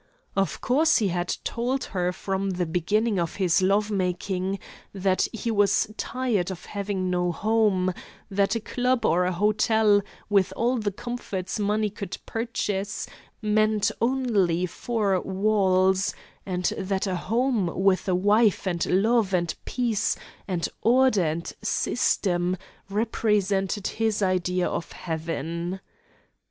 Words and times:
Of 0.35 0.61
course 0.61 0.97
he 0.97 1.09
had 1.09 1.37
told 1.43 1.83
her 1.83 2.11
from 2.11 2.49
the 2.49 2.65
beginning 2.65 3.19
of 3.19 3.35
his 3.35 3.61
love 3.61 3.91
making, 3.91 4.57
that 4.95 5.27
he 5.31 5.51
was 5.51 5.93
tired 5.95 6.49
of 6.49 6.65
having 6.65 7.11
no 7.11 7.31
home; 7.31 7.93
that 8.31 8.55
a 8.55 8.59
club 8.61 9.05
or 9.05 9.25
a 9.25 9.31
hotel, 9.31 10.01
with 10.27 10.53
all 10.55 10.79
the 10.79 10.89
comforts 10.91 11.59
money 11.59 11.91
could 11.91 12.17
purchase, 12.25 13.05
meant 13.43 13.91
only 14.01 14.65
four 14.65 15.19
walls, 15.21 16.15
and 16.47 16.73
that 16.79 17.05
a 17.05 17.15
home 17.15 17.67
with 17.67 18.07
a 18.07 18.15
wife 18.15 18.65
and 18.65 18.83
love 18.87 19.35
and 19.35 19.53
peace 19.65 20.15
and 20.47 20.67
order 20.81 21.21
and 21.21 21.53
system, 21.61 22.57
represented 22.89 23.85
his 23.85 24.23
idea 24.23 24.67
of 24.67 24.93
heaven. 24.93 25.79